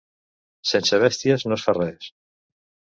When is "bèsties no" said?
1.03-1.61